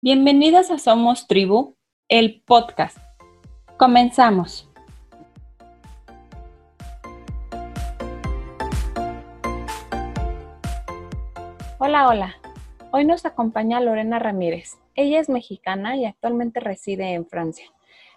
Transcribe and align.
Bienvenidos 0.00 0.70
a 0.70 0.78
Somos 0.78 1.26
Tribu, 1.26 1.74
el 2.08 2.40
podcast. 2.46 2.98
Comenzamos. 3.76 4.70
Hola, 11.80 12.06
hola. 12.06 12.36
Hoy 12.92 13.04
nos 13.04 13.24
acompaña 13.26 13.80
Lorena 13.80 14.20
Ramírez. 14.20 14.78
Ella 14.94 15.18
es 15.18 15.28
mexicana 15.28 15.96
y 15.96 16.04
actualmente 16.04 16.60
reside 16.60 17.14
en 17.14 17.26
Francia. 17.26 17.66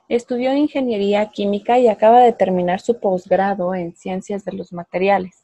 Estudió 0.07 0.55
ingeniería 0.55 1.31
química 1.31 1.79
y 1.79 1.87
acaba 1.87 2.19
de 2.19 2.33
terminar 2.33 2.79
su 2.79 2.99
posgrado 2.99 3.73
en 3.73 3.95
ciencias 3.95 4.45
de 4.45 4.53
los 4.53 4.71
materiales. 4.71 5.40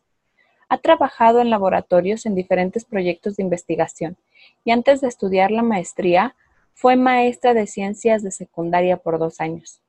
Ha 0.69 0.77
trabajado 0.79 1.39
en 1.39 1.49
laboratorios 1.49 2.25
en 2.25 2.35
diferentes 2.35 2.85
proyectos 2.85 3.35
de 3.35 3.43
investigación 3.43 4.17
y 4.63 4.71
antes 4.71 5.01
de 5.01 5.07
estudiar 5.07 5.51
la 5.51 5.63
maestría, 5.63 6.35
fue 6.73 6.95
maestra 6.95 7.53
de 7.53 7.65
ciencias 7.65 8.21
de 8.21 8.31
secundaria 8.31 8.97
por 8.97 9.17
dos 9.17 9.41
años. 9.41 9.81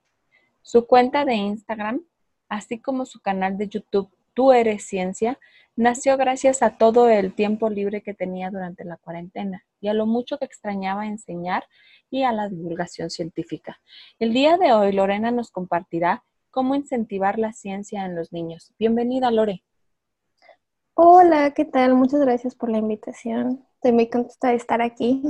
Su 0.62 0.86
cuenta 0.86 1.24
de 1.24 1.34
Instagram, 1.34 2.02
así 2.48 2.78
como 2.78 3.04
su 3.04 3.20
canal 3.20 3.58
de 3.58 3.68
YouTube 3.68 4.10
Tú 4.38 4.52
eres 4.52 4.84
ciencia, 4.84 5.36
nació 5.74 6.16
gracias 6.16 6.62
a 6.62 6.78
todo 6.78 7.08
el 7.08 7.34
tiempo 7.34 7.70
libre 7.70 8.02
que 8.02 8.14
tenía 8.14 8.50
durante 8.52 8.84
la 8.84 8.96
cuarentena 8.96 9.64
y 9.80 9.88
a 9.88 9.94
lo 9.94 10.06
mucho 10.06 10.38
que 10.38 10.44
extrañaba 10.44 11.08
enseñar 11.08 11.64
y 12.08 12.22
a 12.22 12.30
la 12.30 12.48
divulgación 12.48 13.10
científica. 13.10 13.80
El 14.20 14.32
día 14.32 14.56
de 14.56 14.72
hoy, 14.72 14.92
Lorena 14.92 15.32
nos 15.32 15.50
compartirá 15.50 16.22
cómo 16.52 16.76
incentivar 16.76 17.36
la 17.36 17.52
ciencia 17.52 18.06
en 18.06 18.14
los 18.14 18.32
niños. 18.32 18.72
Bienvenida, 18.78 19.32
Lore. 19.32 19.64
Hola, 21.00 21.52
¿qué 21.54 21.64
tal? 21.64 21.94
Muchas 21.94 22.18
gracias 22.18 22.56
por 22.56 22.72
la 22.72 22.78
invitación. 22.78 23.64
Estoy 23.74 23.92
muy 23.92 24.10
contenta 24.10 24.48
de 24.48 24.56
estar 24.56 24.82
aquí. 24.82 25.22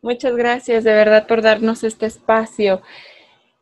Muchas 0.00 0.34
gracias 0.36 0.84
de 0.84 0.94
verdad 0.94 1.26
por 1.26 1.42
darnos 1.42 1.84
este 1.84 2.06
espacio 2.06 2.80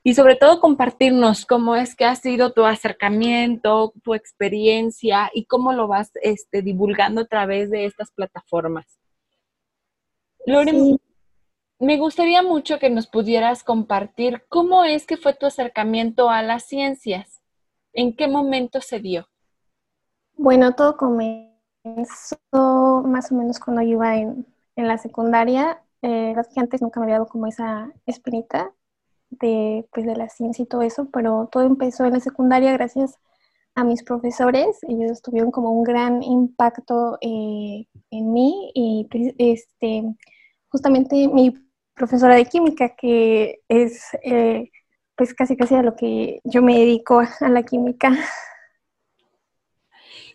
y 0.05 0.15
sobre 0.15 0.37
todo 0.37 0.61
compartirnos 0.61 1.45
cómo 1.45 1.75
es 1.75 1.97
que 1.97 2.05
ha 2.05 2.15
sido 2.15 2.53
tu 2.53 2.67
acercamiento, 2.67 3.93
tu 4.05 4.15
experiencia 4.15 5.29
y 5.35 5.47
cómo 5.47 5.73
lo 5.73 5.89
vas 5.89 6.13
este, 6.23 6.63
divulgando 6.63 7.23
a 7.23 7.27
través 7.27 7.69
de 7.73 7.87
estas 7.87 8.13
plataformas. 8.13 8.87
Lore, 10.47 10.99
me 11.81 11.97
gustaría 11.97 12.45
mucho 12.45 12.79
que 12.79 12.91
nos 12.91 13.09
pudieras 13.09 13.65
compartir 13.65 14.45
cómo 14.49 14.85
es 14.85 15.05
que 15.05 15.17
fue 15.17 15.35
tu 15.35 15.47
acercamiento 15.47 16.31
a 16.31 16.43
las 16.43 16.69
ciencias. 16.69 17.43
¿En 17.93 18.15
qué 18.15 18.29
momento 18.29 18.81
se 18.81 19.01
dio? 19.01 19.30
Bueno, 20.43 20.75
todo 20.75 20.97
comenzó 20.97 22.39
más 23.05 23.31
o 23.31 23.35
menos 23.35 23.61
cuando 23.61 23.83
yo 23.83 23.89
iba 23.91 24.17
en, 24.17 24.47
la 24.75 24.97
secundaria. 24.97 25.83
Eh, 26.01 26.35
antes 26.57 26.81
nunca 26.81 26.99
me 26.99 27.05
había 27.05 27.17
dado 27.17 27.29
como 27.29 27.47
esa 27.47 27.93
espinita 28.07 28.73
de, 29.29 29.87
pues, 29.93 30.07
de 30.07 30.17
la 30.17 30.31
ciencia 30.31 30.63
y 30.63 30.67
todo 30.67 30.81
eso, 30.81 31.11
pero 31.13 31.51
todo 31.53 31.65
empezó 31.65 32.07
en 32.07 32.15
la 32.15 32.21
secundaria 32.21 32.73
gracias 32.73 33.19
a 33.75 33.85
mis 33.85 34.03
profesores. 34.03 34.79
Ellos 34.89 35.21
tuvieron 35.21 35.51
como 35.51 35.73
un 35.73 35.85
gran 35.85 36.23
impacto 36.23 37.19
eh, 37.21 37.87
en 38.11 38.33
mí 38.33 38.73
y 38.75 39.09
pues, 39.11 39.35
este, 39.37 40.05
justamente 40.71 41.29
mi 41.29 41.55
profesora 41.93 42.35
de 42.35 42.47
química, 42.47 42.97
que 42.97 43.61
es 43.69 44.05
eh, 44.23 44.71
pues 45.17 45.35
casi 45.35 45.55
casi 45.55 45.75
a 45.75 45.83
lo 45.83 45.97
que 45.97 46.41
yo 46.45 46.63
me 46.63 46.79
dedico 46.79 47.21
a 47.41 47.49
la 47.51 47.63
química. 47.63 48.11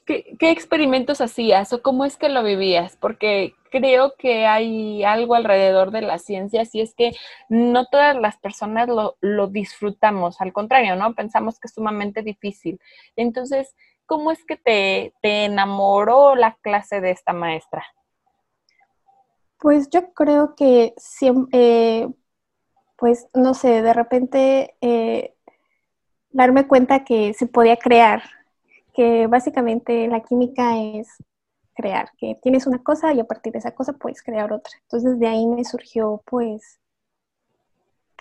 ¿Qué, 0.05 0.37
experimentos 0.39 1.19
hacías 1.19 1.73
o 1.73 1.81
cómo 1.81 2.05
es 2.05 2.15
que 2.15 2.29
lo 2.29 2.43
vivías? 2.43 2.95
Porque 2.97 3.55
creo 3.71 4.13
que 4.17 4.45
hay 4.45 5.03
algo 5.03 5.33
alrededor 5.33 5.89
de 5.89 6.01
la 6.01 6.19
ciencia, 6.19 6.63
y 6.71 6.81
es 6.81 6.93
que 6.93 7.13
no 7.49 7.87
todas 7.87 8.15
las 8.15 8.37
personas 8.37 8.87
lo, 8.87 9.47
disfrutamos, 9.47 10.41
al 10.41 10.53
contrario, 10.53 10.95
¿no? 10.95 11.15
Pensamos 11.15 11.59
que 11.59 11.67
es 11.67 11.73
sumamente 11.73 12.21
difícil. 12.21 12.79
Entonces, 13.15 13.75
¿cómo 14.05 14.29
es 14.31 14.45
que 14.45 14.57
te, 14.57 15.15
te 15.23 15.45
enamoró 15.45 16.35
la 16.35 16.55
clase 16.61 17.01
de 17.01 17.09
esta 17.09 17.33
maestra? 17.33 17.83
Pues 19.57 19.89
yo 19.89 20.13
creo 20.13 20.53
que 20.55 20.93
siempre, 20.97 21.59
eh, 22.01 22.07
pues 22.95 23.27
no 23.33 23.55
sé, 23.55 23.81
de 23.81 23.93
repente 23.93 24.75
eh, 24.81 25.33
darme 26.29 26.67
cuenta 26.67 27.03
que 27.03 27.33
se 27.33 27.47
podía 27.47 27.77
crear 27.77 28.21
que 28.95 29.27
básicamente 29.27 30.07
la 30.07 30.21
química 30.21 30.79
es 30.79 31.09
crear, 31.75 32.09
que 32.17 32.39
tienes 32.41 32.65
una 32.65 32.81
cosa 32.81 33.13
y 33.13 33.19
a 33.19 33.25
partir 33.25 33.53
de 33.53 33.59
esa 33.59 33.75
cosa 33.75 33.93
puedes 33.93 34.23
crear 34.23 34.51
otra. 34.53 34.71
Entonces 34.83 35.19
de 35.19 35.27
ahí 35.27 35.45
me 35.45 35.65
surgió 35.65 36.21
pues, 36.25 36.79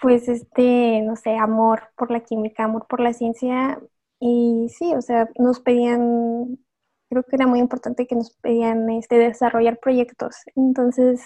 pues 0.00 0.28
este, 0.28 1.02
no 1.02 1.16
sé, 1.16 1.36
amor 1.36 1.84
por 1.96 2.10
la 2.10 2.20
química, 2.20 2.64
amor 2.64 2.86
por 2.88 3.00
la 3.00 3.12
ciencia 3.12 3.80
y 4.20 4.68
sí, 4.76 4.94
o 4.94 5.00
sea, 5.02 5.28
nos 5.38 5.60
pedían, 5.60 6.58
creo 7.08 7.22
que 7.22 7.36
era 7.36 7.46
muy 7.46 7.60
importante 7.60 8.06
que 8.06 8.16
nos 8.16 8.36
pedían 8.36 8.90
este, 8.90 9.16
desarrollar 9.18 9.78
proyectos. 9.78 10.36
Entonces 10.56 11.24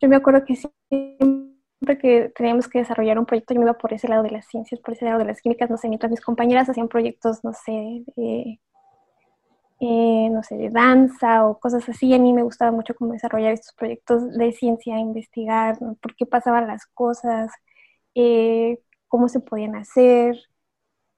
yo 0.00 0.08
me 0.08 0.16
acuerdo 0.16 0.44
que 0.44 0.56
siempre 0.56 1.49
que 1.86 2.32
teníamos 2.36 2.68
que 2.68 2.80
desarrollar 2.80 3.18
un 3.18 3.26
proyecto, 3.26 3.54
yo 3.54 3.60
me 3.60 3.66
iba 3.66 3.78
por 3.78 3.92
ese 3.92 4.08
lado 4.08 4.22
de 4.22 4.30
las 4.30 4.46
ciencias, 4.46 4.80
por 4.80 4.94
ese 4.94 5.06
lado 5.06 5.18
de 5.18 5.24
las 5.24 5.40
químicas, 5.40 5.70
no 5.70 5.76
sé, 5.76 5.88
mientras 5.88 6.10
mis 6.10 6.20
compañeras 6.20 6.68
hacían 6.68 6.88
proyectos, 6.88 7.42
no 7.42 7.52
sé, 7.52 8.04
eh, 8.16 8.58
no 10.30 10.42
sé, 10.42 10.56
de 10.56 10.68
danza 10.68 11.46
o 11.46 11.58
cosas 11.58 11.88
así, 11.88 12.12
a 12.12 12.18
mí 12.18 12.34
me 12.34 12.42
gustaba 12.42 12.70
mucho 12.70 12.94
como 12.94 13.12
desarrollar 13.12 13.52
estos 13.52 13.74
proyectos 13.74 14.36
de 14.36 14.52
ciencia, 14.52 14.98
investigar 14.98 15.78
por 16.00 16.14
qué 16.16 16.26
pasaban 16.26 16.66
las 16.66 16.84
cosas, 16.86 17.50
eh, 18.14 18.78
cómo 19.08 19.28
se 19.28 19.40
podían 19.40 19.76
hacer, 19.76 20.36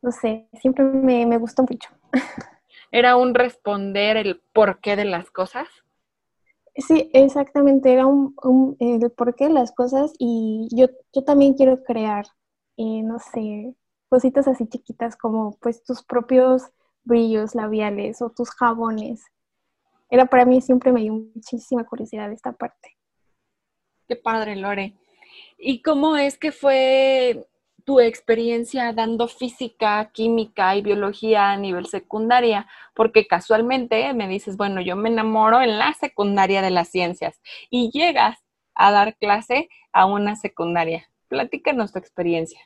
no 0.01 0.13
sé, 0.13 0.49
siempre 0.61 0.85
me, 0.85 1.27
me 1.27 1.39
gustó 1.39 1.63
mucho. 1.63 1.89
¿Era 2.93 3.17
un 3.17 3.35
responder 3.35 4.17
el 4.17 4.41
porqué 4.53 4.97
de 4.97 5.07
las 5.07 5.31
cosas? 5.31 5.67
Sí, 6.75 7.11
exactamente, 7.13 7.93
era 7.93 8.07
un, 8.07 8.35
un, 8.43 8.77
el 8.81 9.11
porqué 9.11 9.45
de 9.45 9.51
las 9.51 9.73
cosas 9.73 10.13
y 10.19 10.69
yo, 10.73 10.87
yo 11.13 11.23
también 11.23 11.53
quiero 11.53 11.83
crear, 11.85 12.25
eh, 12.79 13.03
no 13.03 13.19
sé, 13.19 13.75
cositas 14.09 14.49
así 14.49 14.67
chiquitas 14.67 15.17
como 15.17 15.59
pues 15.61 15.85
tus 15.85 16.03
propios 16.03 16.71
brillos 17.05 17.55
labiales 17.55 18.23
o 18.23 18.31
tus 18.31 18.51
jabones. 18.51 19.25
Era 20.09 20.27
para 20.27 20.47
mí 20.47 20.61
siempre 20.61 20.93
me 20.93 21.01
dio 21.01 21.15
muchísima 21.15 21.85
curiosidad 21.85 22.33
esta 22.33 22.53
parte. 22.53 22.97
Qué 24.09 24.17
padre, 24.17 24.57
Lore. 24.57 24.95
¿Y 25.59 25.83
cómo 25.83 26.17
es 26.17 26.39
que 26.39 26.53
fue 26.53 27.47
tu 27.85 28.01
experiencia 28.01 28.93
dando 28.93 29.29
física, 29.29 30.11
química 30.13 30.77
y 30.77 30.83
biología 30.83 31.51
a 31.51 31.57
nivel 31.57 31.87
secundaria, 31.87 32.67
porque 32.95 33.27
casualmente 33.27 34.13
me 34.15 34.29
dices, 34.29 34.57
bueno, 34.57 34.81
yo 34.81 34.97
me 34.97 35.09
enamoro 35.09 35.61
en 35.63 35.79
la 35.79 35.93
secundaria 35.95 36.63
de 36.63 36.71
las 36.71 36.89
ciencias 36.89 37.41
y 37.71 37.91
llegas 37.91 38.39
a 38.75 38.91
dar 38.93 39.17
clase 39.17 39.69
a 39.93 40.07
una 40.07 40.37
secundaria. 40.37 41.09
Platícanos 41.29 41.93
tu 41.93 41.99
experiencia. 41.99 42.61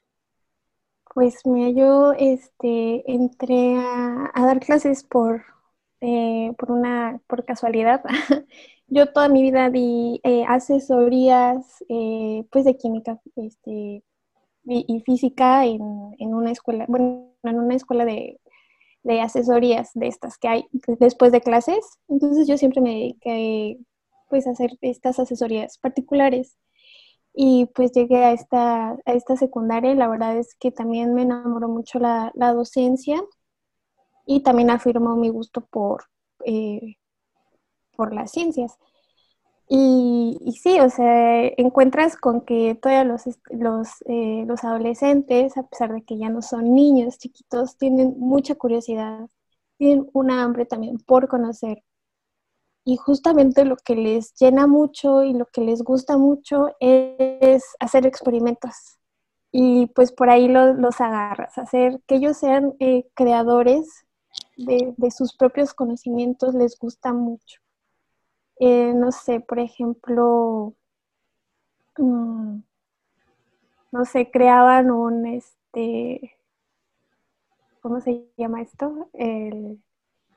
Pues 1.14 1.46
mira, 1.46 1.70
yo 1.70 2.12
este, 2.12 3.10
entré 3.10 3.76
a, 3.78 4.30
dar 4.34 4.60
clases 4.60 5.02
por, 5.02 5.44
eh, 6.00 6.52
por, 6.58 6.72
una, 6.72 7.20
por 7.26 7.44
casualidad. 7.44 8.02
yo 8.88 9.12
toda 9.12 9.28
mi 9.28 9.42
vida 9.42 9.70
di 9.70 10.20
eh, 10.24 10.44
asesorías 10.46 11.82
eh, 11.88 12.44
pues 12.50 12.64
de 12.64 12.76
química, 12.76 13.18
este, 13.36 14.02
y, 14.66 15.00
física 15.00 15.64
en, 15.64 15.80
una 16.18 16.50
escuela, 16.50 16.86
bueno, 16.88 17.32
en 17.42 17.58
una 17.58 17.74
escuela 17.74 18.04
de, 18.04 18.40
asesorías 19.22 19.90
de 19.94 20.08
estas 20.08 20.36
que 20.36 20.48
hay 20.48 20.64
después 20.98 21.30
de 21.32 21.40
clases. 21.40 21.78
Entonces 22.08 22.48
yo 22.48 22.58
siempre 22.58 22.80
me 22.80 22.90
dediqué 22.90 23.78
pues 24.28 24.46
a 24.46 24.50
hacer 24.50 24.72
estas 24.80 25.18
asesorías 25.20 25.78
particulares. 25.78 26.56
Y 27.32 27.66
pues 27.74 27.92
llegué 27.92 28.24
a 28.24 28.32
esta, 28.32 28.92
a 28.92 29.12
esta 29.12 29.36
secundaria 29.36 29.94
la 29.94 30.08
verdad 30.08 30.38
es 30.38 30.54
que 30.58 30.72
también 30.72 31.14
me 31.14 31.22
enamoró 31.22 31.68
mucho 31.68 31.98
la, 31.98 32.32
docencia 32.34 33.22
y 34.24 34.40
también 34.42 34.70
afirmó 34.70 35.16
mi 35.16 35.28
gusto 35.28 35.66
por, 35.66 36.04
eh, 36.44 36.96
por 37.94 38.14
las 38.14 38.32
ciencias. 38.32 38.78
Y, 39.68 40.38
sí, 40.62 40.78
o 40.78 40.88
sea, 40.90 41.44
encuentras 41.56 42.16
con 42.16 42.42
que 42.42 42.76
todos 42.80 43.04
los, 43.04 43.22
los, 43.50 43.88
eh, 44.06 44.44
los 44.46 44.62
adolescentes, 44.64 45.56
a 45.56 45.64
pesar 45.64 45.92
de 45.92 46.04
que 46.04 46.18
ya 46.18 46.28
no 46.28 46.40
son 46.40 46.72
niños 46.74 47.18
chiquitos, 47.18 47.76
tienen 47.76 48.14
mucha 48.18 48.54
curiosidad, 48.54 49.28
tienen 49.76 50.08
una 50.12 50.42
hambre 50.44 50.66
también 50.66 50.98
por 50.98 51.28
conocer. 51.28 51.82
Y 52.84 52.96
justamente 52.96 53.64
lo 53.64 53.76
que 53.76 53.96
les 53.96 54.34
llena 54.34 54.68
mucho 54.68 55.24
y 55.24 55.32
lo 55.34 55.46
que 55.46 55.60
les 55.60 55.82
gusta 55.82 56.16
mucho 56.16 56.68
es 56.80 57.64
hacer 57.80 58.06
experimentos. 58.06 58.98
Y 59.50 59.86
pues 59.88 60.12
por 60.12 60.30
ahí 60.30 60.46
los 60.48 61.00
agarras, 61.00 61.58
hacer 61.58 62.00
que 62.06 62.16
ellos 62.16 62.36
sean 62.36 62.74
eh, 62.78 63.08
creadores 63.14 63.88
de, 64.56 64.94
de 64.96 65.10
sus 65.10 65.34
propios 65.36 65.74
conocimientos 65.74 66.54
les 66.54 66.78
gusta 66.78 67.12
mucho. 67.12 67.65
Eh, 68.58 68.92
no 68.94 69.12
sé, 69.12 69.40
por 69.40 69.58
ejemplo, 69.58 70.74
mm, 71.98 72.58
no 73.92 74.04
sé, 74.04 74.30
creaban 74.30 74.90
un, 74.90 75.26
este, 75.26 76.36
¿cómo 77.80 78.00
se 78.00 78.24
llama 78.36 78.62
esto? 78.62 79.08
El, 79.12 79.80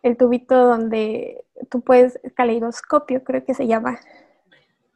el 0.04 0.18
tubito 0.18 0.56
donde 0.56 1.46
tú 1.70 1.82
puedes, 1.82 2.20
caleidoscopio 2.36 3.24
creo 3.24 3.44
que 3.46 3.54
se 3.54 3.68
llama. 3.68 4.00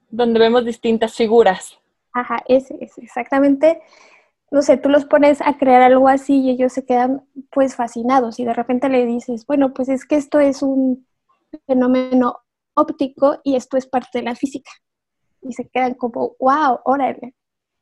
Donde 0.10 0.40
vemos 0.40 0.66
distintas 0.66 1.16
figuras. 1.16 1.78
Ajá, 2.14 2.44
ese, 2.48 2.78
es 2.80 2.98
exactamente. 2.98 3.82
No 4.52 4.62
sé, 4.62 4.78
tú 4.78 4.90
los 4.90 5.06
pones 5.06 5.42
a 5.42 5.58
crear 5.58 5.82
algo 5.82 6.08
así 6.08 6.42
y 6.42 6.52
ellos 6.52 6.74
se 6.74 6.86
quedan 6.86 7.26
pues 7.52 7.76
fascinados 7.76 8.40
y 8.40 8.46
de 8.46 8.54
repente 8.54 8.88
le 8.88 9.06
dices, 9.06 9.48
bueno, 9.48 9.74
pues 9.74 9.90
es 9.90 10.06
que 10.06 10.16
esto 10.16 10.40
es 10.40 10.62
un 10.62 11.08
fenómeno 11.66 12.43
óptico 12.76 13.40
y 13.44 13.56
esto 13.56 13.78
es 13.78 13.88
parte 13.88 14.20
de 14.20 14.26
la 14.26 14.36
física. 14.36 14.72
Y 15.42 15.54
se 15.54 15.68
quedan 15.70 15.96
como, 15.96 16.36
wow, 16.40 16.80
órale. 16.86 17.36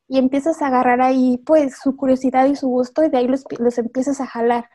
Y 0.08 0.18
empiezas 0.18 0.62
a 0.62 0.68
agarrar 0.68 1.02
ahí 1.02 1.38
pues 1.46 1.78
su 1.82 1.96
curiosidad 1.96 2.48
y 2.48 2.56
su 2.56 2.68
gusto 2.68 3.04
y 3.04 3.10
de 3.10 3.18
ahí 3.18 3.28
los, 3.28 3.46
los 3.60 3.78
empiezas 3.78 4.20
a 4.22 4.28
jalar. 4.28 4.70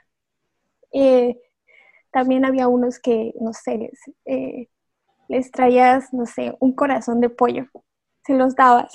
Eh, 0.92 1.36
también 2.12 2.44
había 2.44 2.68
unos 2.68 2.98
que, 2.98 3.34
no 3.40 3.52
sé, 3.52 3.78
les, 3.78 4.00
eh, 4.24 4.68
les 5.28 5.50
traías, 5.50 6.12
no 6.12 6.26
sé, 6.26 6.56
un 6.60 6.72
corazón 6.74 7.20
de 7.20 7.28
pollo, 7.30 7.66
se 8.24 8.34
los 8.34 8.54
dabas 8.54 8.92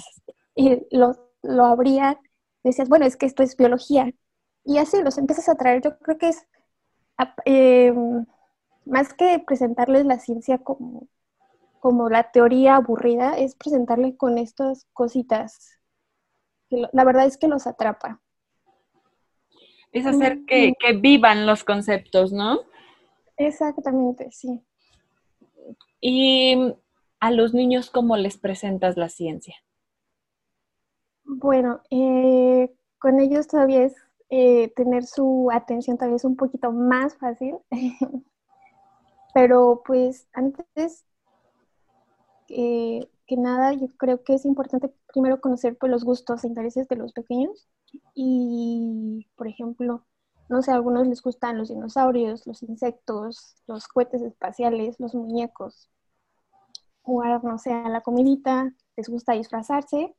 y 0.55 0.85
lo, 0.91 1.13
lo 1.43 1.65
abrían, 1.65 2.17
decías, 2.63 2.89
bueno, 2.89 3.05
es 3.05 3.17
que 3.17 3.25
esto 3.25 3.43
es 3.43 3.55
biología. 3.57 4.11
Y 4.63 4.77
así 4.77 5.01
los 5.01 5.17
empiezas 5.17 5.49
a 5.49 5.55
traer. 5.55 5.81
Yo 5.81 5.97
creo 5.99 6.17
que 6.17 6.29
es 6.29 6.45
eh, 7.45 7.93
más 8.85 9.13
que 9.13 9.39
presentarles 9.45 10.05
la 10.05 10.19
ciencia 10.19 10.57
como, 10.57 11.07
como 11.79 12.09
la 12.09 12.31
teoría 12.31 12.75
aburrida, 12.75 13.37
es 13.37 13.55
presentarle 13.55 14.15
con 14.15 14.37
estas 14.37 14.87
cositas. 14.93 15.79
Que 16.69 16.83
la 16.91 17.03
verdad 17.03 17.25
es 17.25 17.37
que 17.37 17.47
los 17.47 17.67
atrapa. 17.67 18.21
Es 19.91 20.05
hacer 20.05 20.45
que, 20.45 20.73
que 20.79 20.93
vivan 20.93 21.45
los 21.45 21.63
conceptos, 21.63 22.31
¿no? 22.31 22.61
Exactamente, 23.35 24.31
sí. 24.31 24.61
¿Y 25.99 26.73
a 27.19 27.31
los 27.31 27.53
niños 27.53 27.89
cómo 27.89 28.17
les 28.17 28.37
presentas 28.37 28.97
la 28.97 29.09
ciencia? 29.09 29.55
Bueno, 31.23 31.81
eh, 31.89 32.73
con 32.99 33.19
ellos 33.19 33.47
todavía 33.47 33.83
es 33.83 33.95
eh, 34.29 34.71
tener 34.75 35.05
su 35.05 35.49
atención 35.51 35.97
todavía 35.97 36.15
es 36.15 36.25
un 36.25 36.35
poquito 36.35 36.71
más 36.71 37.15
fácil, 37.17 37.57
pero 39.33 39.81
pues 39.85 40.27
antes 40.33 41.05
eh, 42.49 43.07
que 43.25 43.37
nada 43.37 43.73
yo 43.73 43.87
creo 43.97 44.23
que 44.23 44.33
es 44.33 44.45
importante 44.45 44.93
primero 45.13 45.39
conocer 45.39 45.77
pues, 45.77 45.91
los 45.91 46.03
gustos 46.03 46.43
e 46.43 46.47
intereses 46.47 46.87
de 46.87 46.97
los 46.97 47.13
pequeños 47.13 47.69
y, 48.13 49.27
por 49.35 49.47
ejemplo, 49.47 50.05
no 50.49 50.61
sé, 50.61 50.71
a 50.71 50.75
algunos 50.75 51.07
les 51.07 51.21
gustan 51.21 51.57
los 51.57 51.69
dinosaurios, 51.69 52.45
los 52.45 52.61
insectos, 52.63 53.55
los 53.67 53.87
cohetes 53.87 54.21
espaciales, 54.21 54.99
los 54.99 55.15
muñecos, 55.15 55.89
jugar, 57.03 57.43
no 57.43 57.57
sé, 57.57 57.71
a 57.71 57.87
la 57.89 58.01
comidita, 58.01 58.73
les 58.97 59.07
gusta 59.09 59.33
disfrazarse. 59.33 60.13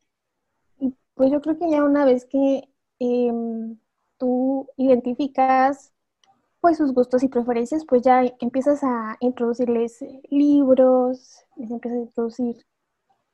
Pues 1.14 1.31
yo 1.31 1.41
creo 1.43 1.59
que 1.59 1.70
ya 1.70 1.85
una 1.85 2.06
vez 2.06 2.25
que 2.25 2.69
em, 2.99 3.79
tú 4.17 4.69
identificas 4.79 5.93
pues 6.62 6.76
sus 6.79 6.94
gustos 6.94 7.25
y 7.25 7.29
preferencias, 7.29 7.85
pues 7.85 8.03
ya 8.03 8.23
empiezas 8.38 8.85
a 8.85 9.17
introducirles 9.19 9.99
libros, 10.31 11.44
les 11.56 11.69
empiezas 11.73 11.99
a 11.99 12.03
introducir 12.03 12.64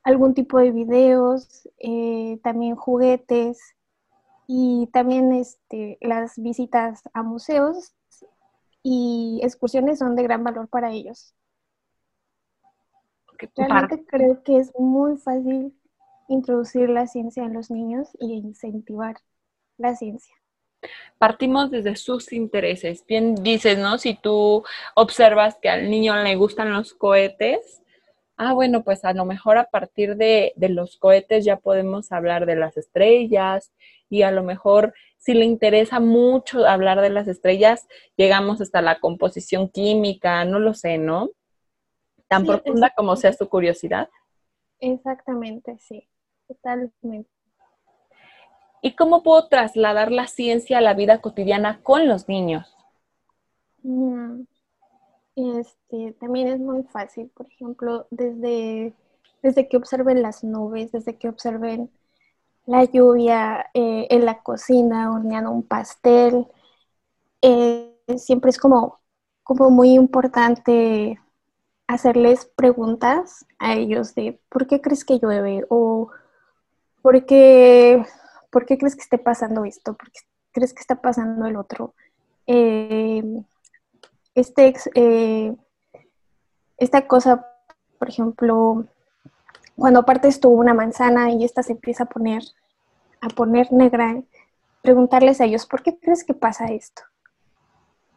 algún 0.02 0.32
tipo 0.32 0.58
de 0.58 0.70
videos, 0.70 1.68
eh, 1.78 2.40
también 2.42 2.74
juguetes 2.74 3.60
y 4.46 4.88
también 4.94 5.34
este, 5.34 5.98
las 6.00 6.38
visitas 6.38 7.02
a 7.12 7.22
museos 7.22 7.92
y 8.82 9.40
excursiones 9.42 9.98
son 9.98 10.16
de 10.16 10.22
gran 10.22 10.42
valor 10.42 10.68
para 10.68 10.90
ellos. 10.90 11.34
Realmente 13.54 14.06
creo 14.06 14.42
que 14.42 14.56
es 14.56 14.72
muy 14.78 15.18
fácil 15.18 15.78
introducir 16.28 16.88
la 16.88 17.06
ciencia 17.06 17.44
en 17.44 17.52
los 17.52 17.70
niños 17.70 18.08
y 18.18 18.32
incentivar 18.32 19.18
la 19.76 19.94
ciencia. 19.96 20.37
Partimos 21.18 21.70
desde 21.70 21.96
sus 21.96 22.32
intereses. 22.32 23.04
Bien 23.06 23.34
dices, 23.34 23.78
¿no? 23.78 23.98
Si 23.98 24.14
tú 24.14 24.64
observas 24.94 25.56
que 25.60 25.68
al 25.68 25.90
niño 25.90 26.16
le 26.16 26.36
gustan 26.36 26.72
los 26.72 26.94
cohetes, 26.94 27.82
ah, 28.36 28.52
bueno, 28.52 28.84
pues 28.84 29.04
a 29.04 29.12
lo 29.12 29.24
mejor 29.24 29.58
a 29.58 29.64
partir 29.64 30.16
de, 30.16 30.52
de 30.56 30.68
los 30.68 30.96
cohetes 30.96 31.44
ya 31.44 31.56
podemos 31.56 32.12
hablar 32.12 32.46
de 32.46 32.56
las 32.56 32.76
estrellas 32.76 33.72
y 34.08 34.22
a 34.22 34.30
lo 34.30 34.44
mejor 34.44 34.94
si 35.18 35.34
le 35.34 35.44
interesa 35.44 36.00
mucho 36.00 36.64
hablar 36.66 37.00
de 37.00 37.10
las 37.10 37.26
estrellas, 37.26 37.86
llegamos 38.16 38.60
hasta 38.60 38.80
la 38.80 39.00
composición 39.00 39.68
química, 39.68 40.44
no 40.44 40.60
lo 40.60 40.74
sé, 40.74 40.96
¿no? 40.96 41.30
Tan 42.28 42.46
profunda 42.46 42.92
como 42.96 43.16
sea 43.16 43.32
su 43.32 43.48
curiosidad. 43.48 44.08
Exactamente, 44.80 45.76
sí. 45.80 46.08
Totalmente. 46.46 47.28
¿Y 48.82 48.94
cómo 48.94 49.22
puedo 49.22 49.48
trasladar 49.48 50.12
la 50.12 50.26
ciencia 50.26 50.78
a 50.78 50.80
la 50.80 50.94
vida 50.94 51.20
cotidiana 51.20 51.80
con 51.82 52.06
los 52.06 52.28
niños? 52.28 52.74
Mm, 53.82 54.42
este, 55.36 56.12
también 56.20 56.48
es 56.48 56.58
muy 56.58 56.82
fácil, 56.84 57.30
por 57.34 57.46
ejemplo, 57.46 58.06
desde, 58.10 58.94
desde 59.42 59.68
que 59.68 59.76
observen 59.76 60.22
las 60.22 60.44
nubes, 60.44 60.92
desde 60.92 61.16
que 61.16 61.28
observen 61.28 61.90
la 62.66 62.84
lluvia 62.84 63.66
eh, 63.74 64.06
en 64.10 64.24
la 64.24 64.42
cocina, 64.42 65.12
horneando 65.12 65.50
un 65.50 65.62
pastel. 65.62 66.46
Eh, 67.42 67.96
siempre 68.16 68.50
es 68.50 68.58
como, 68.58 69.00
como 69.42 69.70
muy 69.70 69.94
importante 69.94 71.18
hacerles 71.86 72.44
preguntas 72.54 73.46
a 73.58 73.74
ellos 73.74 74.14
de 74.14 74.38
¿por 74.50 74.66
qué 74.66 74.80
crees 74.80 75.04
que 75.04 75.18
llueve? 75.18 75.64
o 75.70 76.10
¿por 77.00 77.24
qué, 77.24 78.04
¿por 78.50 78.66
qué 78.66 78.78
crees 78.78 78.96
que 78.96 79.02
esté 79.02 79.18
pasando 79.18 79.64
esto? 79.64 79.94
¿Por 79.94 80.10
qué 80.10 80.20
crees 80.52 80.72
que 80.72 80.80
está 80.80 81.00
pasando 81.00 81.46
el 81.46 81.56
otro? 81.56 81.94
Eh, 82.46 83.22
este, 84.34 84.74
eh, 84.94 85.54
esta 86.76 87.06
cosa, 87.06 87.46
por 87.98 88.08
ejemplo, 88.08 88.86
cuando 89.76 90.04
partes 90.04 90.40
tú 90.40 90.50
una 90.50 90.74
manzana 90.74 91.30
y 91.30 91.44
esta 91.44 91.62
se 91.62 91.72
empieza 91.72 92.04
a 92.04 92.08
poner, 92.08 92.42
a 93.20 93.28
poner 93.28 93.72
negra, 93.72 94.22
preguntarles 94.82 95.40
a 95.40 95.44
ellos, 95.44 95.66
¿por 95.66 95.82
qué 95.82 95.98
crees 95.98 96.24
que 96.24 96.34
pasa 96.34 96.66
esto? 96.66 97.02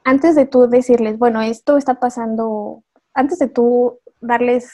Antes 0.04 0.36
de 0.36 0.46
tú 0.46 0.68
decirles, 0.68 1.20
bueno, 1.20 1.42
esto 1.42 1.78
está 1.78 2.00
pasando, 2.00 2.84
antes 3.14 3.40
de 3.40 3.48
tú 3.48 4.00
darles 4.20 4.72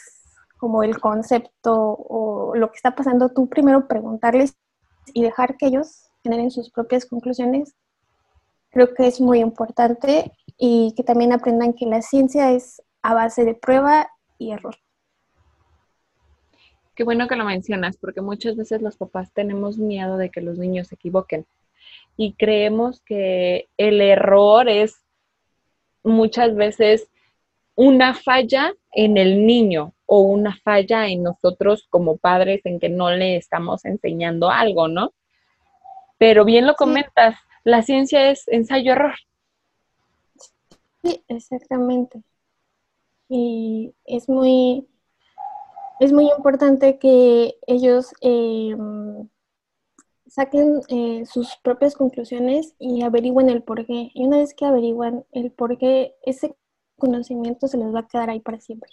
como 0.58 0.84
el 0.84 1.00
concepto 1.00 1.74
o 1.76 2.56
lo 2.56 2.72
que 2.72 2.78
está 2.78 2.96
pasando, 2.96 3.30
tú 3.30 3.48
primero 3.48 3.88
preguntarles 3.88 4.56
y 5.14 5.24
dejar 5.24 5.58
que 5.58 5.68
ellos 5.68 6.10
generen 6.24 6.52
sus 6.52 6.70
propias 6.70 7.06
conclusiones, 7.06 7.76
creo 8.70 8.94
que 8.94 9.08
es 9.08 9.22
muy 9.22 9.40
importante 9.40 10.32
y 10.58 10.94
que 10.96 11.04
también 11.04 11.34
aprendan 11.34 11.74
que 11.74 11.86
la 11.86 12.02
ciencia 12.02 12.52
es 12.52 12.82
a 13.02 13.14
base 13.14 13.46
de 13.46 13.56
prueba 13.56 14.10
y 14.38 14.52
error. 14.52 14.76
Qué 16.96 17.04
bueno 17.04 17.28
que 17.28 17.36
lo 17.36 17.46
mencionas, 17.46 17.96
porque 17.98 18.22
muchas 18.22 18.56
veces 18.56 18.82
los 18.82 18.98
papás 18.98 19.32
tenemos 19.32 19.78
miedo 19.78 20.18
de 20.18 20.32
que 20.32 20.42
los 20.42 20.58
niños 20.58 20.88
se 20.88 20.96
equivoquen 20.96 21.46
y 22.18 22.34
creemos 22.34 23.02
que 23.02 23.70
el 23.78 24.02
error 24.02 24.68
es 24.68 24.96
muchas 26.04 26.56
veces 26.56 27.08
una 27.76 28.16
falla 28.16 28.74
en 28.92 29.18
el 29.18 29.46
niño 29.46 29.94
o 30.08 30.22
una 30.22 30.58
falla 30.64 31.08
en 31.08 31.22
nosotros 31.22 31.86
como 31.90 32.18
padres 32.18 32.62
en 32.66 32.80
que 32.80 32.90
no 32.90 33.12
le 33.12 33.36
estamos 33.36 33.86
enseñando 33.86 34.50
algo, 34.50 34.88
¿no? 34.88 35.14
Pero 36.18 36.46
bien 36.46 36.66
lo 36.66 36.76
comentas, 36.76 37.36
la 37.64 37.84
ciencia 37.84 38.32
es 38.32 38.48
ensayo-error. 38.48 39.16
Sí, 41.04 41.24
exactamente. 41.28 42.24
Y 43.30 43.94
es 44.06 44.30
muy, 44.30 44.88
es 46.00 46.14
muy 46.14 46.30
importante 46.38 46.98
que 46.98 47.58
ellos 47.68 48.14
em, 48.22 49.28
saquen 50.28 50.82
eh, 50.88 51.26
sus 51.26 51.58
propias 51.62 51.96
conclusiones 51.96 52.74
y 52.80 53.04
averigüen 53.04 53.50
el 53.50 53.62
por 53.62 53.86
qué. 53.86 54.12
Y 54.14 54.26
una 54.26 54.38
vez 54.38 54.54
que 54.54 54.66
averiguan 54.66 55.26
el 55.34 55.52
por 55.52 55.78
qué, 55.78 56.16
ese 56.24 56.56
conocimiento 56.98 57.68
se 57.68 57.78
les 57.78 57.94
va 57.94 58.00
a 58.00 58.08
quedar 58.08 58.30
ahí 58.30 58.40
para 58.40 58.62
siempre. 58.62 58.90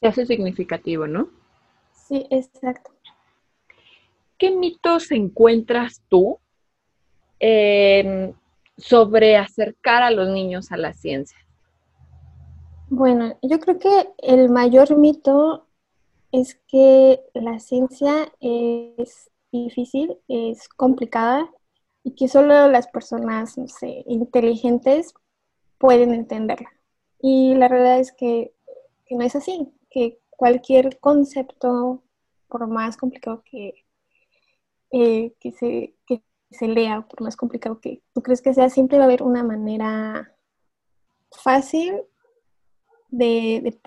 Se 0.00 0.08
hace 0.08 0.26
significativo, 0.26 1.06
¿no? 1.06 1.28
Sí, 1.92 2.26
exacto. 2.30 2.92
¿Qué 4.38 4.52
mitos 4.52 5.10
encuentras 5.10 6.02
tú 6.08 6.38
em, 7.40 8.32
sobre 8.76 9.36
acercar 9.36 10.02
a 10.02 10.10
los 10.10 10.28
niños 10.28 10.70
a 10.70 10.76
la 10.76 10.92
ciencia? 10.92 11.38
Bueno, 12.88 13.36
yo 13.42 13.58
creo 13.58 13.78
que 13.78 14.08
el 14.18 14.48
mayor 14.48 14.96
mito 14.96 15.66
es 16.32 16.54
que 16.68 17.20
la 17.34 17.58
ciencia 17.58 18.32
es 18.40 19.30
difícil, 19.50 20.18
es 20.28 20.68
complicada 20.68 21.50
y 22.04 22.12
que 22.12 22.28
solo 22.28 22.68
las 22.68 22.86
personas, 22.88 23.58
no 23.58 23.66
sé, 23.66 24.04
inteligentes 24.06 25.14
pueden 25.78 26.14
entenderla. 26.14 26.70
Y 27.20 27.54
la 27.54 27.68
realidad 27.68 27.98
es 27.98 28.12
que, 28.12 28.52
no 29.10 29.22
es 29.22 29.34
así, 29.36 29.68
que 29.90 30.20
cualquier 30.30 30.98
concepto, 31.00 32.02
por 32.48 32.66
más 32.66 32.96
complicado 32.96 33.42
que, 33.44 33.84
eh, 34.90 35.34
que, 35.40 35.52
se, 35.52 35.94
que 36.06 36.22
se 36.50 36.68
lea, 36.68 37.02
por 37.02 37.22
más 37.22 37.36
complicado 37.36 37.80
que 37.80 38.02
tú 38.14 38.22
crees 38.22 38.40
que 38.40 38.54
sea, 38.54 38.70
siempre 38.70 38.98
va 38.98 39.04
a 39.04 39.06
haber 39.06 39.22
una 39.22 39.42
manera 39.42 40.34
fácil 41.30 42.02
de, 43.10 43.78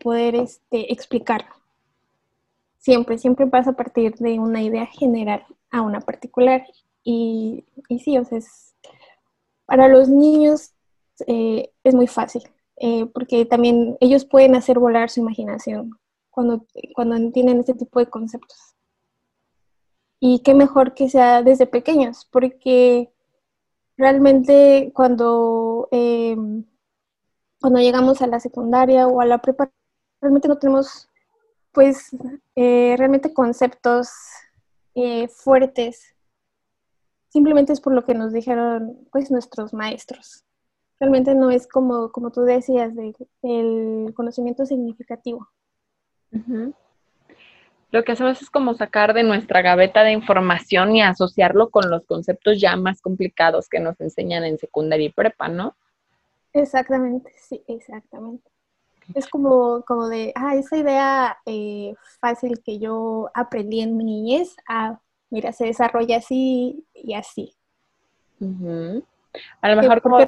poder 0.00 0.34
este, 0.34 0.92
explicarlo. 0.92 1.54
Siempre, 2.78 3.18
siempre 3.18 3.46
pasa 3.46 3.70
a 3.70 3.76
partir 3.76 4.14
de 4.16 4.38
una 4.38 4.62
idea 4.62 4.86
general 4.86 5.44
a 5.70 5.82
una 5.82 6.00
particular. 6.00 6.64
Y, 7.02 7.64
y 7.88 7.98
sí, 8.00 8.18
o 8.18 8.24
sea, 8.24 8.38
para 9.66 9.88
los 9.88 10.08
niños 10.08 10.72
eh, 11.26 11.72
es 11.84 11.94
muy 11.94 12.06
fácil, 12.06 12.42
eh, 12.80 13.06
porque 13.06 13.44
también 13.44 13.96
ellos 14.00 14.24
pueden 14.24 14.54
hacer 14.54 14.78
volar 14.78 15.10
su 15.10 15.20
imaginación 15.20 15.98
cuando, 16.30 16.66
cuando 16.94 17.16
entienden 17.16 17.60
este 17.60 17.74
tipo 17.74 17.98
de 17.98 18.06
conceptos. 18.06 18.76
Y 20.20 20.40
qué 20.40 20.54
mejor 20.54 20.94
que 20.94 21.08
sea 21.08 21.42
desde 21.42 21.66
pequeños, 21.66 22.28
porque 22.30 23.12
realmente 23.96 24.92
cuando, 24.94 25.88
eh, 25.92 26.36
cuando 27.60 27.80
llegamos 27.80 28.22
a 28.22 28.26
la 28.26 28.40
secundaria 28.40 29.06
o 29.06 29.20
a 29.20 29.26
la 29.26 29.38
prepa, 29.38 29.70
realmente 30.20 30.48
no 30.48 30.58
tenemos 30.58 31.08
pues 31.72 32.10
realmente 32.56 33.32
conceptos 33.32 34.10
fuertes. 35.30 36.16
Simplemente 37.28 37.72
es 37.72 37.80
por 37.80 37.92
lo 37.92 38.04
que 38.04 38.14
nos 38.14 38.32
dijeron 38.32 39.06
pues 39.12 39.30
nuestros 39.30 39.72
maestros 39.72 40.47
realmente 41.00 41.34
no 41.34 41.50
es 41.50 41.66
como, 41.66 42.10
como 42.10 42.30
tú 42.30 42.42
decías, 42.42 42.94
de, 42.94 43.14
el 43.42 44.12
conocimiento 44.14 44.66
significativo. 44.66 45.48
Lo 47.90 48.04
que 48.04 48.12
hacemos 48.12 48.42
es 48.42 48.50
como 48.50 48.74
sacar 48.74 49.14
de 49.14 49.22
nuestra 49.22 49.62
gaveta 49.62 50.02
de 50.02 50.12
información 50.12 50.94
y 50.94 51.02
asociarlo 51.02 51.70
con 51.70 51.90
los 51.90 52.04
conceptos 52.04 52.60
ya 52.60 52.76
más 52.76 53.00
complicados 53.00 53.68
que 53.68 53.80
nos 53.80 53.98
enseñan 54.00 54.44
en 54.44 54.58
secundaria 54.58 55.06
y 55.06 55.12
prepa, 55.12 55.48
¿no? 55.48 55.74
Exactamente, 56.52 57.32
sí, 57.36 57.62
exactamente. 57.66 58.50
Es 59.14 59.26
como, 59.26 59.82
como 59.86 60.08
de, 60.08 60.32
ah, 60.34 60.54
esa 60.54 60.76
idea 60.76 61.38
eh, 61.46 61.94
fácil 62.20 62.60
que 62.62 62.78
yo 62.78 63.30
aprendí 63.32 63.80
en 63.80 63.96
mi 63.96 64.04
niñez, 64.04 64.54
ah, 64.68 65.00
mira, 65.30 65.52
se 65.52 65.64
desarrolla 65.64 66.18
así 66.18 66.84
y 66.92 67.14
así. 67.14 67.54
A 69.62 69.68
lo 69.70 69.76
mejor 69.80 70.02
como... 70.02 70.18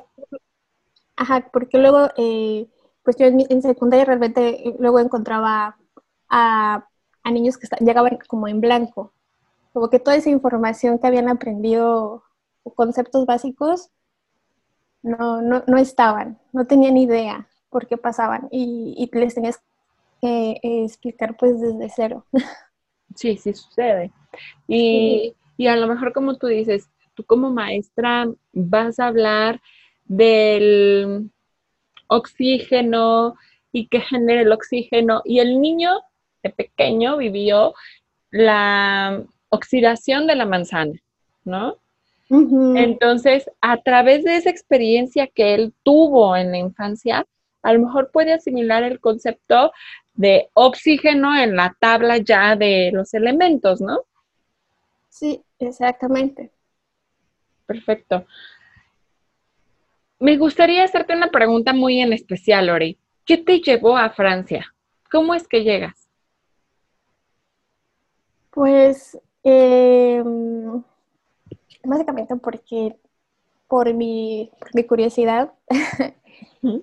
Ajá, 1.21 1.51
porque 1.53 1.77
luego, 1.77 2.09
eh, 2.17 2.67
pues 3.03 3.17
yo 3.19 3.27
en, 3.27 3.61
secundaria 3.61 4.07
realmente 4.07 4.67
eh, 4.67 4.75
luego 4.79 5.01
encontraba 5.01 5.77
a, 6.31 6.87
niños 7.31 7.59
que 7.59 7.69
llegaban 7.85 8.19
como 8.27 8.49
en 8.49 8.63
blanco, 8.63 9.13
como 9.75 9.91
que 9.91 9.99
toda 9.99 10.17
esa 10.17 10.31
información 10.31 10.99
que 10.99 11.07
habían 11.07 11.29
aprendido, 11.29 12.25
conceptos 12.75 13.27
básicos, 13.27 13.91
no, 15.03 15.43
no, 15.43 15.63
no 15.67 15.77
estaban, 15.77 16.39
no 16.55 16.67
tenían 16.67 16.97
idea 16.97 17.47
por 17.69 17.87
qué 17.87 17.99
pasaban 17.99 18.49
y, 18.51 19.11
les 19.13 19.35
tenías 19.35 19.61
que 20.23 20.53
eh, 20.53 20.85
explicar 20.85 21.37
pues 21.37 21.61
desde 21.61 21.93
cero. 21.95 22.25
Sí, 23.17 23.37
sí 23.37 23.53
sucede. 23.53 24.13
Y, 24.69 25.35
y 25.57 25.67
a 25.67 25.75
lo 25.75 25.89
mejor 25.89 26.13
como 26.13 26.39
tú 26.39 26.47
dices, 26.47 26.89
tú 27.15 27.25
como 27.25 27.51
maestra 27.51 28.29
vas 28.53 29.01
a 29.01 29.09
hablar 29.09 29.61
del 30.11 31.31
oxígeno 32.09 33.37
y 33.71 33.87
que 33.87 34.01
genera 34.01 34.41
el 34.41 34.51
oxígeno. 34.51 35.23
Y 35.25 35.39
el 35.39 35.61
niño 35.61 36.01
de 36.43 36.51
pequeño 36.51 37.17
vivió 37.17 37.75
la 38.31 39.23
oxidación 39.51 40.27
de 40.27 40.35
la 40.35 40.47
manzana, 40.47 41.01
¿no? 41.45 41.77
Entonces, 42.29 43.51
a 43.61 43.79
través 43.79 44.23
de 44.23 44.37
esa 44.37 44.51
experiencia 44.51 45.27
que 45.27 45.55
él 45.55 45.73
tuvo 45.83 46.37
en 46.37 46.53
la 46.53 46.59
infancia, 46.59 47.27
a 47.63 47.73
lo 47.73 47.81
mejor 47.81 48.11
puede 48.13 48.33
asimilar 48.33 48.85
el 48.85 49.01
concepto 49.01 49.73
de 50.15 50.49
oxígeno 50.55 51.37
en 51.37 51.57
la 51.57 51.77
tabla 51.81 52.19
ya 52.19 52.55
de 52.55 52.91
los 52.93 53.15
elementos, 53.15 53.81
¿no? 53.81 54.03
Sí, 55.09 55.43
exactamente. 55.59 56.53
Perfecto. 57.67 58.25
Me 60.21 60.37
gustaría 60.37 60.85
hacerte 60.85 61.17
una 61.17 61.31
pregunta 61.31 61.73
muy 61.73 61.99
en 61.99 62.13
especial, 62.13 62.67
Lore. 62.67 62.99
¿Qué 63.25 63.39
te 63.39 63.61
llevó 63.61 63.97
a 63.97 64.11
Francia? 64.11 64.67
¿Cómo 65.11 65.35
es 65.35 65.49
que 65.49 65.65
llegas? 65.65 66.09
Pues 68.51 69.19
em, 69.43 70.83
básicamente 71.83 72.37
porque 72.37 72.97
por 73.67 73.95
mi, 73.95 74.51
curiosidad 74.87 75.55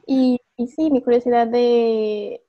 y, 0.07 0.41
sí, 0.57 0.89
mi 0.89 1.03
curiosidad 1.03 1.45
de 1.45 2.41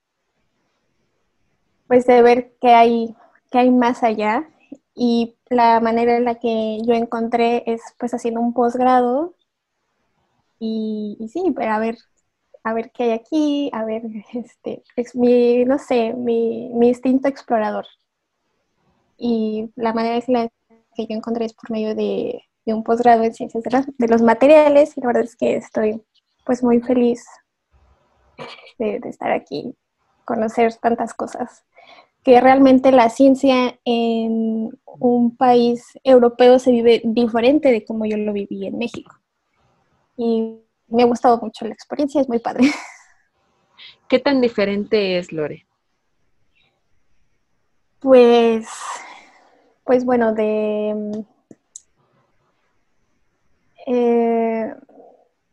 pues 1.86 2.06
de 2.06 2.22
ver 2.22 2.52
qué 2.62 2.68
hay, 2.68 3.14
qué 3.50 3.58
hay 3.58 3.70
más 3.70 4.02
allá 4.02 4.48
y 4.94 5.36
la 5.50 5.80
manera 5.80 6.16
en 6.16 6.24
la 6.24 6.36
que 6.36 6.78
yo 6.86 6.94
encontré 6.94 7.64
es 7.66 7.82
pues 7.98 8.14
haciendo 8.14 8.40
un 8.40 8.54
posgrado 8.54 9.34
y, 10.58 11.16
sí, 11.32 11.52
pero 11.54 11.72
a 11.72 11.78
ver, 11.78 11.96
a 12.64 12.74
ver 12.74 12.90
qué 12.92 13.04
hay 13.04 13.10
aquí, 13.12 13.70
a 13.72 13.84
ver, 13.84 14.02
este, 14.34 14.82
es 14.96 15.14
mi, 15.14 15.64
no 15.64 15.78
sé, 15.78 16.14
mi, 16.14 16.66
instinto 16.86 17.28
explorador. 17.28 17.86
Y 19.16 19.70
la 19.76 19.92
manera 19.92 20.20
que 20.24 21.06
yo 21.06 21.16
encontré 21.16 21.46
es 21.46 21.54
por 21.54 21.70
medio 21.70 21.94
de, 21.94 22.42
un 22.66 22.84
posgrado 22.84 23.24
en 23.24 23.32
ciencias 23.32 23.64
de, 23.64 24.08
los 24.08 24.20
materiales 24.20 24.94
y 24.96 25.00
la 25.00 25.06
verdad 25.06 25.24
es 25.24 25.36
que 25.36 25.56
estoy 25.56 26.02
pues 26.44 26.62
muy 26.62 26.80
feliz 26.80 27.24
de, 28.78 29.00
de, 29.00 29.08
estar 29.08 29.32
aquí, 29.32 29.74
conocer 30.26 30.74
tantas 30.74 31.14
cosas, 31.14 31.64
que 32.22 32.40
realmente 32.42 32.92
la 32.92 33.08
ciencia 33.08 33.78
en 33.86 34.70
un 34.84 35.36
país 35.36 35.98
europeo 36.04 36.58
se 36.58 36.70
vive 36.70 37.00
diferente 37.04 37.70
de 37.72 37.84
como 37.86 38.04
yo 38.04 38.18
lo 38.18 38.34
viví 38.34 38.66
en 38.66 38.76
México 38.76 39.18
y 40.18 40.60
me 40.88 41.04
ha 41.04 41.06
gustado 41.06 41.38
mucho 41.38 41.64
la 41.64 41.72
experiencia, 41.72 42.20
es 42.20 42.28
muy 42.28 42.40
padre. 42.40 42.64
¿Qué 44.08 44.18
tan 44.18 44.40
diferente 44.40 45.16
es 45.16 45.32
Lore? 45.32 45.66
Pues, 48.00 48.66
pues 49.84 50.04
bueno, 50.04 50.34
de 50.34 51.24
eh, 53.86 54.74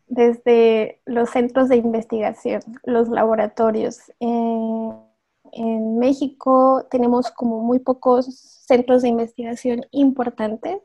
desde 0.07 0.99
los 1.05 1.29
centros 1.29 1.69
de 1.69 1.77
investigación, 1.77 2.61
los 2.83 3.07
laboratorios. 3.07 3.99
en 4.19 5.99
México 5.99 6.85
tenemos 6.91 7.31
como 7.31 7.61
muy 7.61 7.79
pocos 7.79 8.25
centros 8.67 9.03
de 9.03 9.09
investigación 9.09 9.85
importantes 9.91 10.81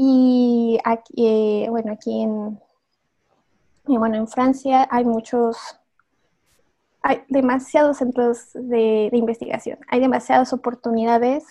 y 0.00 0.78
aquí, 0.84 1.12
eh, 1.26 1.66
bueno, 1.70 1.90
aquí 1.90 2.22
en, 2.22 2.60
bueno, 3.84 4.14
en 4.14 4.28
Francia 4.28 4.86
hay 4.92 5.04
muchos, 5.04 5.56
hay 7.02 7.24
demasiados 7.28 7.96
centros 7.96 8.50
de, 8.54 9.10
investigación, 9.12 9.80
hay 9.88 9.98
demasiadas 9.98 10.52
oportunidades. 10.52 11.46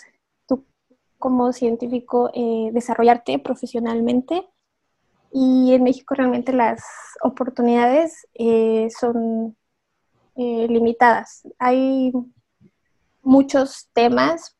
Tú 0.47 0.63
como 1.19 1.51
científico 1.51 2.31
eh, 2.33 2.69
desarrollarte 2.71 3.37
profesionalmente. 3.37 4.47
Y 5.33 5.73
en 5.73 5.83
México 5.83 6.15
realmente 6.15 6.53
las 6.53 6.85
oportunidades 7.21 8.27
eh, 8.33 8.87
son 8.97 9.57
limitadas. 10.37 11.45
Hay 11.59 12.13
muchos 13.23 13.89
temas, 13.91 14.55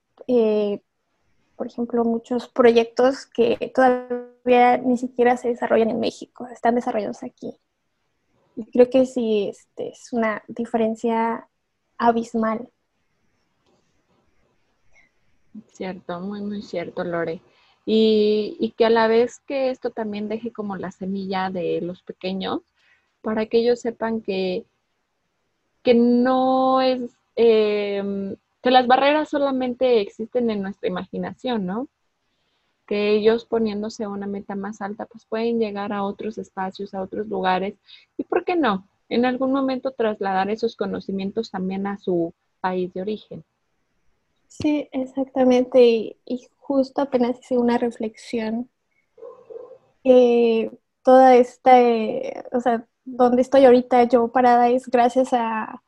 por 1.57 1.67
ejemplo, 1.67 2.05
muchos 2.05 2.47
proyectos 2.47 3.25
que 3.25 3.71
todavía 3.73 4.77
ni 4.77 4.97
siquiera 4.97 5.35
se 5.37 5.49
desarrollan 5.49 5.89
en 5.89 5.99
México, 5.99 6.47
están 6.47 6.75
desarrollados 6.75 7.23
aquí. 7.23 7.57
Y 8.55 8.65
creo 8.71 8.89
que 8.89 9.05
sí 9.05 9.49
este, 9.49 9.89
es 9.89 10.13
una 10.13 10.43
diferencia 10.47 11.47
abismal. 11.97 12.69
Cierto, 15.73 16.19
muy, 16.19 16.41
muy 16.41 16.61
cierto, 16.61 17.03
Lore. 17.03 17.41
Y, 17.85 18.55
y, 18.59 18.71
que 18.71 18.85
a 18.85 18.89
la 18.89 19.07
vez 19.07 19.39
que 19.39 19.69
esto 19.69 19.91
también 19.91 20.27
deje 20.27 20.51
como 20.51 20.75
la 20.75 20.91
semilla 20.91 21.49
de 21.49 21.81
los 21.81 22.03
pequeños, 22.03 22.61
para 23.21 23.45
que 23.45 23.59
ellos 23.59 23.79
sepan 23.79 24.21
que, 24.21 24.65
que 25.83 25.93
no 25.93 26.81
es 26.81 27.11
em, 27.35 28.35
que 28.61 28.71
las 28.71 28.87
barreras 28.87 29.29
solamente 29.29 30.01
existen 30.01 30.49
en 30.49 30.61
nuestra 30.61 30.89
imaginación, 30.89 31.65
¿no? 31.65 31.87
Que 32.85 33.11
ellos 33.15 33.45
poniéndose 33.45 34.07
una 34.07 34.27
meta 34.27 34.55
más 34.55 34.81
alta, 34.81 35.05
pues 35.05 35.25
pueden 35.25 35.59
llegar 35.59 35.93
a 35.93 36.03
otros 36.03 36.37
espacios, 36.37 36.93
a 36.93 37.01
otros 37.01 37.27
lugares. 37.27 37.75
¿Y 38.17 38.23
por 38.23 38.45
qué 38.45 38.55
no? 38.55 38.87
En 39.09 39.25
algún 39.25 39.51
momento 39.51 39.91
trasladar 39.91 40.49
esos 40.49 40.75
conocimientos 40.75 41.51
también 41.51 41.87
a 41.87 41.97
su 41.97 42.33
país 42.59 42.93
de 42.93 43.01
origen. 43.01 43.43
Sí, 44.47 44.89
exactamente. 44.91 46.17
Y, 46.25 46.47
justo 46.57 47.01
apenas 47.01 47.39
hice 47.39 47.57
una 47.57 47.77
reflexión. 47.77 48.69
toda 51.03 51.35
esta, 51.35 51.81
eh, 51.81 52.43
o 52.51 52.59
sea, 52.59 52.85
donde 53.05 53.41
estoy 53.41 53.65
ahorita 53.65 54.03
yo 54.05 54.27
parada 54.29 54.69
es 54.69 54.87
gracias 54.87 55.31
a, 55.31 55.81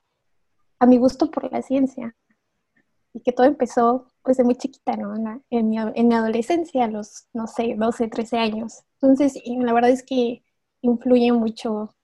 a 0.79 0.85
mi 0.85 0.97
gusto 0.97 1.29
por 1.31 1.51
la 1.51 1.61
ciencia. 1.61 2.15
Y 3.13 3.21
que 3.21 3.31
todo 3.31 3.47
empezó 3.47 4.07
pues 4.23 4.37
de 4.37 4.43
muy 4.43 4.55
chiquita, 4.55 4.95
¿no? 4.95 5.15
En, 5.49 5.69
mi, 5.69 5.77
en 5.77 6.07
mi, 6.07 6.13
adolescencia, 6.13 6.85
a 6.85 6.87
los, 6.87 7.27
no 7.33 7.47
sé, 7.47 7.75
12, 7.77 8.07
13 8.07 8.37
años. 8.37 8.83
Entonces, 9.01 9.41
la 9.45 9.73
verdad 9.73 9.89
es 9.89 10.03
que 10.03 10.43
influye 10.81 11.31
mucho, 11.31 11.95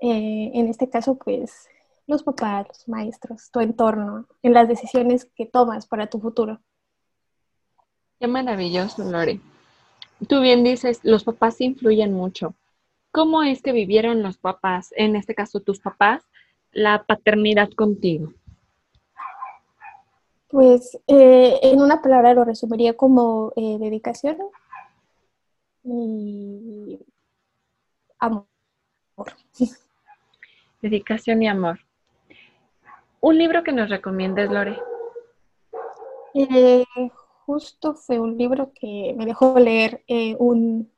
eh, 0.00 0.50
en 0.54 0.68
este 0.68 0.90
caso, 0.90 1.16
pues, 1.16 1.68
los 2.06 2.24
papás, 2.24 2.66
los 2.68 2.88
maestros, 2.88 3.50
tu 3.52 3.60
entorno, 3.60 4.26
en 4.42 4.54
las 4.54 4.66
decisiones 4.66 5.26
que 5.36 5.46
tomas 5.46 5.86
para 5.86 6.08
tu 6.08 6.18
futuro. 6.18 6.60
Qué 8.18 8.26
maravilloso, 8.26 9.04
Lore. 9.04 9.40
Tú 10.28 10.40
bien 10.40 10.64
dices, 10.64 11.00
los 11.04 11.24
papás 11.24 11.60
influyen 11.60 12.12
mucho. 12.12 12.54
¿Cómo 13.12 13.42
es 13.42 13.62
que 13.62 13.72
vivieron 13.72 14.22
los 14.22 14.38
papás, 14.38 14.92
en 14.96 15.16
este 15.16 15.34
caso 15.34 15.60
tus 15.60 15.80
papás, 15.80 16.24
la 16.72 17.04
paternidad 17.04 17.70
contigo? 17.70 18.32
Pues 20.50 20.98
eh, 21.06 21.60
en 21.62 21.80
una 21.80 22.02
palabra 22.02 22.34
lo 22.34 22.44
resumiría 22.44 22.96
como 22.96 23.52
eh, 23.54 23.76
dedicación 23.78 24.36
y 25.84 26.98
amor. 28.18 28.46
Dedicación 30.82 31.42
y 31.42 31.48
amor. 31.48 31.78
¿Un 33.20 33.38
libro 33.38 33.62
que 33.62 33.72
nos 33.72 33.90
recomiendes, 33.90 34.50
Lore? 34.50 34.76
Eh, 36.34 36.84
justo 37.46 37.94
fue 37.94 38.18
un 38.18 38.36
libro 38.36 38.72
que 38.74 39.14
me 39.16 39.26
dejó 39.26 39.56
leer 39.58 40.02
un 40.38 40.90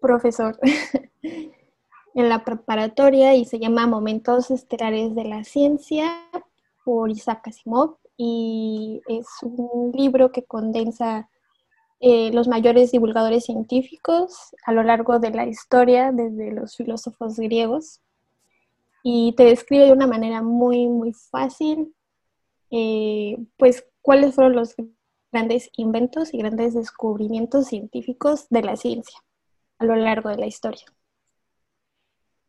profesor 0.00 0.58
en 1.22 2.28
la 2.28 2.44
preparatoria 2.44 3.34
y 3.34 3.44
se 3.44 3.60
llama 3.60 3.86
Momentos 3.86 4.50
Estelares 4.50 5.14
de 5.14 5.24
la 5.24 5.44
Ciencia 5.44 6.28
por 6.82 7.10
Isaac 7.10 7.48
Asimov 7.48 7.98
y 8.16 9.02
es 9.08 9.26
un 9.42 9.92
libro 9.92 10.32
que 10.32 10.44
condensa 10.44 11.28
eh, 12.00 12.30
los 12.32 12.48
mayores 12.48 12.92
divulgadores 12.92 13.44
científicos 13.44 14.54
a 14.66 14.72
lo 14.72 14.82
largo 14.82 15.18
de 15.18 15.30
la 15.30 15.46
historia 15.46 16.12
desde 16.12 16.52
los 16.52 16.76
filósofos 16.76 17.36
griegos 17.36 18.00
y 19.02 19.34
te 19.36 19.44
describe 19.44 19.86
de 19.86 19.92
una 19.92 20.06
manera 20.06 20.42
muy, 20.42 20.86
muy 20.86 21.12
fácil, 21.12 21.94
eh, 22.70 23.36
pues, 23.58 23.86
cuáles 24.00 24.34
fueron 24.34 24.56
los 24.56 24.74
grandes 25.30 25.70
inventos 25.76 26.32
y 26.32 26.38
grandes 26.38 26.74
descubrimientos 26.74 27.66
científicos 27.66 28.46
de 28.48 28.62
la 28.62 28.76
ciencia 28.76 29.18
a 29.78 29.84
lo 29.84 29.94
largo 29.96 30.30
de 30.30 30.36
la 30.36 30.46
historia. 30.46 30.86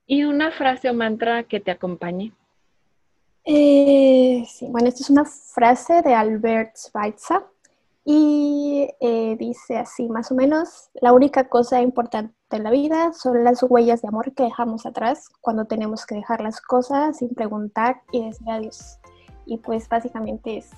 ¿Y 0.05 0.23
una 0.23 0.51
frase 0.51 0.89
o 0.89 0.93
mantra 0.93 1.43
que 1.43 1.59
te 1.59 1.71
acompañe? 1.71 2.31
Eh, 3.45 4.43
sí, 4.49 4.65
bueno, 4.69 4.87
esta 4.87 5.03
es 5.03 5.09
una 5.11 5.23
frase 5.23 6.01
de 6.01 6.15
Albert 6.15 6.75
Schweitzer 6.75 7.43
y 8.03 8.87
eh, 8.99 9.35
dice 9.37 9.77
así, 9.77 10.07
más 10.09 10.31
o 10.31 10.35
menos, 10.35 10.89
la 10.95 11.13
única 11.13 11.47
cosa 11.47 11.79
importante 11.79 12.33
en 12.51 12.63
la 12.63 12.71
vida 12.71 13.13
son 13.13 13.43
las 13.43 13.61
huellas 13.61 14.01
de 14.01 14.07
amor 14.07 14.33
que 14.33 14.43
dejamos 14.43 14.87
atrás 14.87 15.29
cuando 15.41 15.65
tenemos 15.65 16.07
que 16.07 16.15
dejar 16.15 16.41
las 16.41 16.59
cosas 16.59 17.17
sin 17.17 17.35
preguntar 17.35 18.01
y 18.11 18.25
decir 18.25 18.49
adiós. 18.49 18.99
Y 19.45 19.57
pues 19.57 19.87
básicamente 19.89 20.57
es 20.57 20.71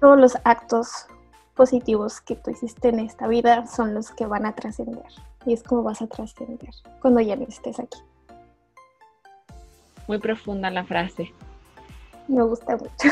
todos 0.00 0.18
los 0.18 0.36
actos 0.44 1.06
positivos 1.54 2.20
que 2.20 2.36
tú 2.36 2.50
hiciste 2.50 2.88
en 2.88 3.00
esta 3.00 3.26
vida 3.26 3.66
son 3.66 3.94
los 3.94 4.10
que 4.12 4.26
van 4.26 4.46
a 4.46 4.54
trascender. 4.54 5.06
Y 5.46 5.52
es 5.52 5.64
como 5.64 5.82
vas 5.82 6.00
a 6.00 6.06
trascender 6.06 6.70
cuando 7.00 7.20
ya 7.20 7.34
no 7.34 7.44
estés 7.44 7.80
aquí. 7.80 7.98
Muy 10.12 10.18
profunda 10.18 10.70
la 10.70 10.84
frase. 10.84 11.32
Me 12.28 12.42
gusta 12.42 12.76
mucho. 12.76 13.08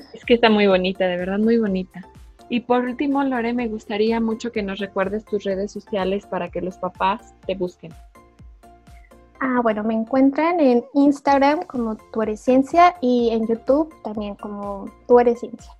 Es 0.14 0.24
que 0.24 0.34
está 0.34 0.48
muy 0.48 0.68
bonita, 0.68 1.04
de 1.04 1.16
verdad 1.16 1.40
muy 1.40 1.58
bonita. 1.58 2.06
Y 2.48 2.60
por 2.60 2.84
último, 2.84 3.24
Lore, 3.24 3.52
me 3.52 3.66
gustaría 3.66 4.20
mucho 4.20 4.52
que 4.52 4.62
nos 4.62 4.78
recuerdes 4.78 5.24
tus 5.24 5.42
redes 5.42 5.72
sociales 5.72 6.26
para 6.26 6.50
que 6.50 6.60
los 6.60 6.76
papás 6.76 7.34
te 7.44 7.56
busquen. 7.56 7.92
Ah, 9.40 9.62
bueno, 9.64 9.82
me 9.82 9.94
encuentran 9.94 10.60
en 10.60 10.84
Instagram 10.94 11.64
como 11.64 11.96
Tú 12.12 12.22
eres 12.22 12.38
Ciencia 12.38 12.94
y 13.00 13.30
en 13.32 13.48
YouTube 13.48 13.92
también 14.04 14.36
como 14.36 14.88
Tú 15.08 15.18
eres 15.18 15.40
Ciencia. 15.40 15.72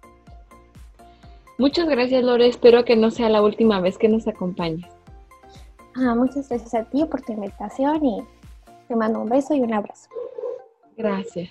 Muchas 1.56 1.86
gracias, 1.88 2.24
Lore. 2.24 2.48
Espero 2.48 2.84
que 2.84 2.96
no 2.96 3.12
sea 3.12 3.28
la 3.28 3.42
última 3.42 3.78
vez 3.80 3.96
que 3.96 4.08
nos 4.08 4.26
acompañes. 4.26 4.90
Ah, 5.94 6.16
muchas 6.16 6.48
gracias 6.48 6.74
a 6.74 6.82
ti 6.82 7.04
por 7.04 7.22
tu 7.22 7.32
invitación 7.32 8.04
y 8.04 8.24
te 8.88 8.96
mando 8.96 9.20
un 9.20 9.28
beso 9.28 9.54
y 9.54 9.60
un 9.60 9.72
abrazo. 9.72 10.08
Gracias. 10.96 11.50